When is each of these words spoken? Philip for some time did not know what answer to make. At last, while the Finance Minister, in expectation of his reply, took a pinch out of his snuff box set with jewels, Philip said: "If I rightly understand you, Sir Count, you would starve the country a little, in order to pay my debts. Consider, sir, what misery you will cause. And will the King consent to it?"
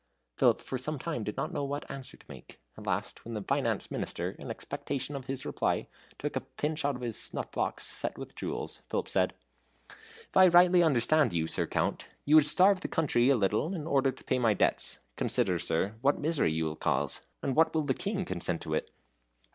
Philip 0.35 0.59
for 0.61 0.79
some 0.79 0.97
time 0.97 1.23
did 1.23 1.37
not 1.37 1.53
know 1.53 1.63
what 1.63 1.85
answer 1.87 2.17
to 2.17 2.25
make. 2.27 2.59
At 2.75 2.87
last, 2.87 3.23
while 3.23 3.35
the 3.35 3.43
Finance 3.47 3.91
Minister, 3.91 4.31
in 4.39 4.49
expectation 4.49 5.15
of 5.15 5.25
his 5.27 5.45
reply, 5.45 5.85
took 6.17 6.35
a 6.35 6.41
pinch 6.41 6.83
out 6.83 6.95
of 6.95 7.03
his 7.03 7.21
snuff 7.21 7.51
box 7.51 7.85
set 7.85 8.17
with 8.17 8.33
jewels, 8.33 8.81
Philip 8.89 9.07
said: 9.07 9.35
"If 9.91 10.35
I 10.35 10.47
rightly 10.47 10.81
understand 10.81 11.33
you, 11.33 11.45
Sir 11.45 11.67
Count, 11.67 12.07
you 12.25 12.33
would 12.35 12.47
starve 12.47 12.81
the 12.81 12.87
country 12.87 13.29
a 13.29 13.37
little, 13.37 13.75
in 13.75 13.85
order 13.85 14.11
to 14.11 14.23
pay 14.23 14.39
my 14.39 14.55
debts. 14.55 14.97
Consider, 15.17 15.59
sir, 15.59 15.93
what 16.01 16.17
misery 16.17 16.51
you 16.51 16.65
will 16.65 16.75
cause. 16.75 17.21
And 17.43 17.55
will 17.55 17.83
the 17.83 17.93
King 17.93 18.25
consent 18.25 18.61
to 18.63 18.73
it?" 18.73 18.89